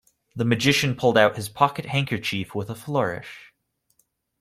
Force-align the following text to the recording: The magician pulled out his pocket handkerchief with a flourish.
The 0.35 0.45
magician 0.45 0.95
pulled 0.95 1.15
out 1.15 1.35
his 1.35 1.47
pocket 1.47 1.85
handkerchief 1.85 2.55
with 2.55 2.71
a 2.71 2.75
flourish. 2.75 3.53